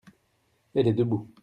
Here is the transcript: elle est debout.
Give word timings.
elle 0.73 0.87
est 0.87 0.93
debout. 0.93 1.31